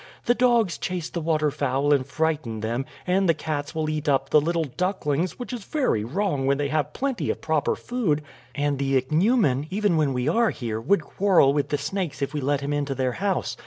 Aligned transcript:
The 0.25 0.33
dogs 0.33 0.79
chase 0.79 1.11
the 1.11 1.21
waterfowl 1.21 1.93
and 1.93 2.03
frighten 2.03 2.61
them, 2.61 2.85
and 3.05 3.29
the 3.29 3.35
cats 3.35 3.75
will 3.75 3.87
eat 3.87 4.09
up 4.09 4.31
the 4.31 4.41
little 4.41 4.63
ducklings, 4.63 5.37
which 5.37 5.53
is 5.53 5.63
very 5.63 6.03
wrong 6.03 6.47
when 6.47 6.57
they 6.57 6.69
have 6.69 6.93
plenty 6.93 7.29
of 7.29 7.39
proper 7.39 7.75
food; 7.75 8.23
and 8.55 8.79
the 8.79 8.97
ichneumon, 8.99 9.67
even 9.69 9.97
when 9.97 10.11
we 10.11 10.27
are 10.27 10.49
here, 10.49 10.81
would 10.81 11.01
quarrel 11.03 11.53
with 11.53 11.69
the 11.69 11.77
snakes 11.77 12.23
if 12.23 12.33
we 12.33 12.41
let 12.41 12.61
him 12.61 12.73
into 12.73 12.95
their 12.95 13.11
house. 13.21 13.55